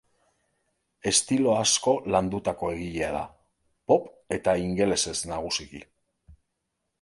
Estilo 1.09 1.51
asko 1.57 1.93
landutako 2.15 2.69
egilea 2.77 3.11
da, 3.17 3.21
pop 3.93 4.09
eta 4.39 4.57
ingelesez 4.71 5.15
nagusiki. 5.35 5.85